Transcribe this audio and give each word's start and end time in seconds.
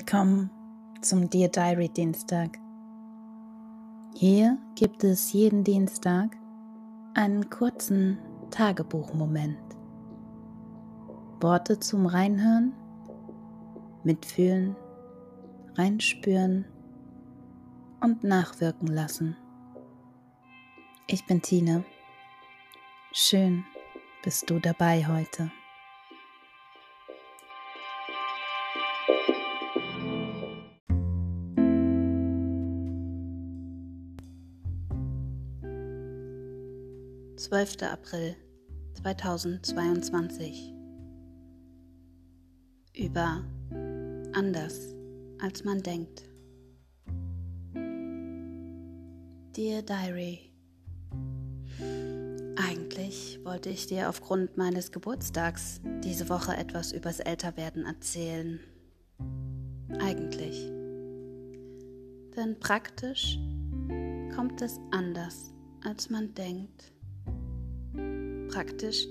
Willkommen 0.00 0.48
zum 1.00 1.28
Dear 1.28 1.48
Diary 1.48 1.88
Dienstag. 1.88 2.56
Hier 4.14 4.56
gibt 4.76 5.02
es 5.02 5.32
jeden 5.32 5.64
Dienstag 5.64 6.36
einen 7.14 7.50
kurzen 7.50 8.16
Tagebuchmoment. 8.52 9.58
Worte 11.40 11.80
zum 11.80 12.06
Reinhören, 12.06 12.74
mitfühlen, 14.04 14.76
reinspüren 15.74 16.64
und 18.00 18.22
nachwirken 18.22 18.86
lassen. 18.86 19.36
Ich 21.08 21.26
bin 21.26 21.42
Tine. 21.42 21.84
Schön 23.10 23.64
bist 24.22 24.48
du 24.48 24.60
dabei 24.60 25.04
heute. 25.08 25.50
12. 37.38 37.84
April 37.84 38.34
2022 38.94 40.74
über 42.96 43.44
anders 44.32 44.96
als 45.40 45.62
man 45.62 45.80
denkt. 45.80 46.24
Dear 49.56 49.82
Diary, 49.82 50.50
eigentlich 52.56 53.38
wollte 53.44 53.68
ich 53.70 53.86
dir 53.86 54.08
aufgrund 54.08 54.56
meines 54.56 54.90
Geburtstags 54.90 55.80
diese 56.02 56.28
Woche 56.28 56.56
etwas 56.56 56.90
übers 56.90 57.20
Älterwerden 57.20 57.86
erzählen. 57.86 58.58
Eigentlich. 60.00 60.72
Denn 62.36 62.58
praktisch 62.58 63.38
kommt 64.34 64.60
es 64.60 64.80
anders, 64.90 65.52
als 65.84 66.10
man 66.10 66.34
denkt. 66.34 66.97
Praktisch 68.58 69.06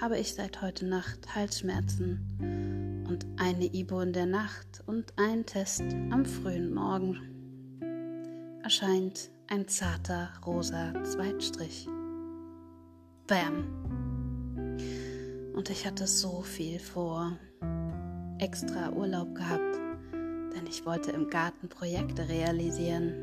habe 0.00 0.18
ich 0.18 0.34
seit 0.34 0.60
heute 0.60 0.84
Nacht 0.84 1.32
Halsschmerzen 1.36 3.06
und 3.08 3.24
eine 3.36 3.72
Ibo 3.72 4.00
in 4.00 4.12
der 4.12 4.26
Nacht 4.26 4.82
und 4.86 5.12
ein 5.16 5.46
Test 5.46 5.84
am 6.10 6.24
frühen 6.24 6.74
Morgen. 6.74 7.16
Erscheint 8.64 9.30
ein 9.46 9.68
zarter 9.68 10.30
rosa 10.44 10.92
Zweitstrich. 11.04 11.86
Bam! 13.28 13.68
Und 15.54 15.70
ich 15.70 15.86
hatte 15.86 16.08
so 16.08 16.42
viel 16.42 16.80
vor. 16.80 17.38
Extra 18.40 18.90
Urlaub 18.90 19.32
gehabt, 19.32 19.76
denn 20.12 20.66
ich 20.68 20.84
wollte 20.84 21.12
im 21.12 21.30
Garten 21.30 21.68
Projekte 21.68 22.28
realisieren. 22.28 23.14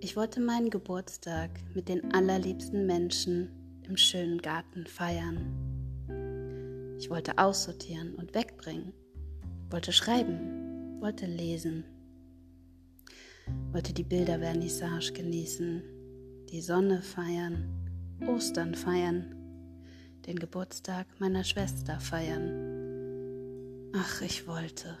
Ich 0.00 0.16
wollte 0.16 0.40
meinen 0.40 0.70
Geburtstag 0.70 1.50
mit 1.74 1.90
den 1.90 2.14
allerliebsten 2.14 2.86
Menschen 2.86 3.58
im 3.88 3.96
schönen 3.96 4.40
Garten 4.40 4.86
feiern. 4.86 6.96
Ich 6.98 7.10
wollte 7.10 7.38
aussortieren 7.38 8.14
und 8.14 8.34
wegbringen, 8.34 8.92
wollte 9.70 9.92
schreiben, 9.92 11.00
wollte 11.00 11.26
lesen, 11.26 11.84
wollte 13.72 13.92
die 13.92 14.04
Bildervernissage 14.04 15.12
genießen, 15.12 15.82
die 16.50 16.60
Sonne 16.60 17.02
feiern, 17.02 17.68
Ostern 18.26 18.74
feiern, 18.74 19.34
den 20.26 20.38
Geburtstag 20.38 21.06
meiner 21.18 21.42
Schwester 21.42 21.98
feiern. 21.98 23.90
Ach, 23.94 24.22
ich 24.22 24.46
wollte. 24.46 24.96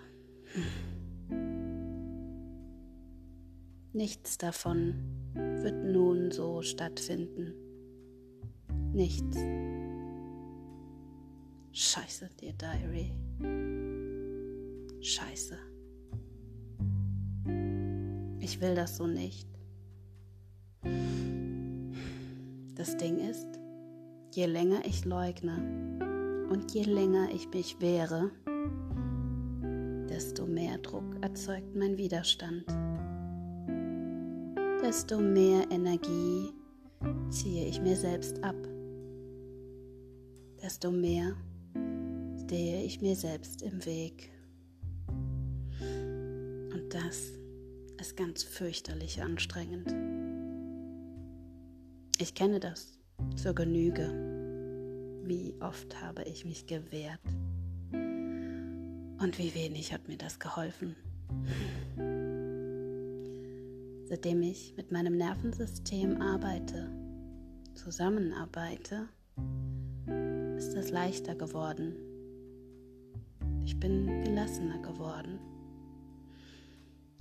Nichts 3.92 4.38
davon 4.38 4.94
wird 5.34 5.84
nun 5.84 6.30
so 6.30 6.62
stattfinden. 6.62 7.54
Nichts. 8.92 9.38
Scheiße, 11.72 12.28
Dear 12.38 12.52
Diary. 12.52 13.10
Scheiße. 15.00 15.56
Ich 18.40 18.60
will 18.60 18.74
das 18.74 18.98
so 18.98 19.06
nicht. 19.06 19.48
Das 22.74 22.96
Ding 22.98 23.18
ist, 23.18 23.46
je 24.32 24.44
länger 24.44 24.84
ich 24.84 25.06
leugne 25.06 26.48
und 26.50 26.74
je 26.74 26.82
länger 26.82 27.30
ich 27.32 27.48
mich 27.48 27.80
wehre, 27.80 28.30
desto 30.10 30.44
mehr 30.44 30.76
Druck 30.78 31.16
erzeugt 31.22 31.74
mein 31.74 31.96
Widerstand. 31.96 32.66
Desto 34.82 35.18
mehr 35.18 35.70
Energie 35.70 36.52
ziehe 37.30 37.66
ich 37.66 37.80
mir 37.80 37.96
selbst 37.96 38.42
ab 38.44 38.56
desto 40.72 40.90
mehr 40.90 41.36
stehe 42.44 42.82
ich 42.82 43.02
mir 43.02 43.14
selbst 43.14 43.60
im 43.60 43.84
Weg. 43.84 44.30
Und 45.78 46.88
das 46.88 47.32
ist 48.00 48.16
ganz 48.16 48.42
fürchterlich 48.42 49.20
anstrengend. 49.20 49.94
Ich 52.18 52.34
kenne 52.34 52.58
das 52.58 52.98
zur 53.36 53.54
Genüge. 53.54 55.20
Wie 55.24 55.54
oft 55.60 56.00
habe 56.00 56.22
ich 56.22 56.46
mich 56.46 56.66
gewehrt? 56.66 57.20
Und 57.92 59.38
wie 59.38 59.54
wenig 59.54 59.92
hat 59.92 60.08
mir 60.08 60.16
das 60.16 60.38
geholfen? 60.38 60.96
Seitdem 64.08 64.40
ich 64.40 64.74
mit 64.78 64.90
meinem 64.90 65.18
Nervensystem 65.18 66.22
arbeite, 66.22 66.88
zusammenarbeite, 67.74 69.10
ist 70.72 70.86
es 70.86 70.90
leichter 70.90 71.34
geworden. 71.34 71.94
Ich 73.62 73.78
bin 73.78 74.06
gelassener 74.24 74.78
geworden. 74.78 75.38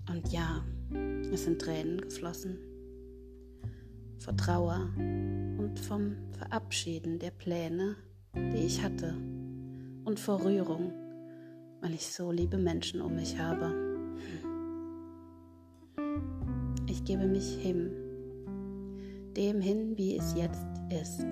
Und 0.10 0.32
ja, 0.32 0.64
es 1.34 1.44
sind 1.44 1.60
Tränen 1.60 2.00
geflossen. 2.00 2.58
Vor 4.20 4.38
Trauer 4.38 4.90
und 4.96 5.78
vom 5.86 6.16
Verabschieden 6.32 7.20
der 7.20 7.32
Pläne, 7.32 7.98
die 8.34 8.66
ich 8.66 8.82
hatte. 8.82 9.16
Und 10.06 10.18
vor 10.18 10.46
Rührung, 10.46 10.94
weil 11.82 11.94
ich 11.94 12.08
so 12.08 12.32
liebe 12.32 12.58
Menschen 12.58 13.02
um 13.02 13.16
mich 13.16 13.38
habe. 13.38 13.76
Ich 16.90 17.04
gebe 17.04 17.28
mich 17.28 17.54
hin, 17.56 17.92
dem 19.36 19.60
hin, 19.60 19.98
wie 19.98 20.16
es 20.16 20.36
jetzt 20.36 20.66
ist 20.90 21.26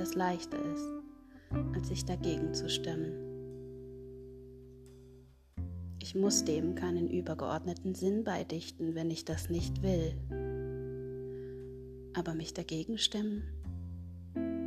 es 0.00 0.14
leichter 0.14 0.58
ist, 0.58 0.88
als 1.74 1.88
sich 1.88 2.04
dagegen 2.04 2.54
zu 2.54 2.68
stemmen. 2.68 3.12
Ich 6.02 6.14
muss 6.14 6.44
dem 6.44 6.74
keinen 6.74 7.08
übergeordneten 7.08 7.94
Sinn 7.94 8.24
beidichten, 8.24 8.94
wenn 8.94 9.10
ich 9.10 9.24
das 9.24 9.50
nicht 9.50 9.82
will. 9.82 10.14
Aber 12.14 12.34
mich 12.34 12.54
dagegen 12.54 12.98
stemmen, 12.98 13.42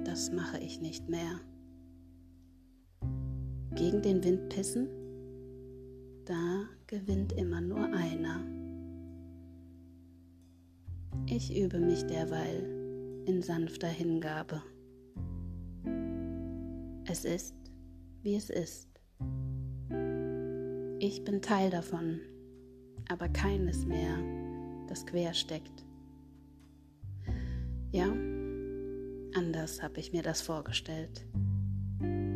das 0.05 0.31
mache 0.31 0.59
ich 0.59 0.79
nicht 0.79 1.09
mehr. 1.09 1.41
Gegen 3.75 4.01
den 4.01 4.23
Wind 4.23 4.49
pissen, 4.49 4.87
da 6.25 6.65
gewinnt 6.87 7.33
immer 7.33 7.59
nur 7.59 7.85
einer. 7.85 8.39
Ich 11.25 11.57
übe 11.57 11.79
mich 11.79 12.05
derweil 12.05 12.63
in 13.25 13.41
sanfter 13.41 13.87
Hingabe. 13.87 14.61
Es 17.13 17.25
ist, 17.25 17.53
wie 18.23 18.33
es 18.33 18.49
ist. 18.49 18.89
Ich 20.97 21.23
bin 21.23 21.43
Teil 21.43 21.69
davon, 21.69 22.19
aber 23.07 23.29
keines 23.29 23.85
mehr, 23.85 24.17
das 24.87 25.05
quer 25.05 25.31
steckt. 25.35 25.85
Ja, 27.91 28.07
anders 29.35 29.83
habe 29.83 29.99
ich 29.99 30.11
mir 30.11 30.23
das 30.23 30.41
vorgestellt. 30.41 31.23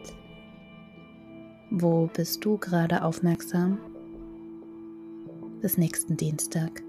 Wo 1.71 2.07
bist 2.07 2.43
du 2.45 2.57
gerade 2.57 3.03
aufmerksam? 3.03 3.77
Bis 5.61 5.77
nächsten 5.77 6.17
Dienstag. 6.17 6.81